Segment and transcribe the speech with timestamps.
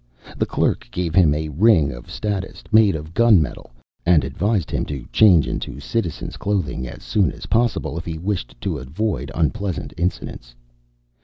[0.35, 3.69] The clerk gave him a ring of status, made of gunmetal,
[4.03, 8.59] and advised him to change into Citizen's clothing as soon as possible if he wished
[8.61, 10.55] to avoid unpleasant incidents.